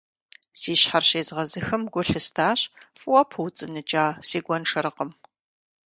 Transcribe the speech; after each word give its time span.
Си 0.59 0.73
щхьэр 0.79 1.03
щезгъэзыхым 1.09 1.83
гу 1.93 2.01
лъыстащ 2.07 2.59
фӀыуэ 2.99 3.21
пыуцӀыныкӀа 3.31 4.05
си 4.27 4.39
гуэншэрыкъым. 4.45 5.11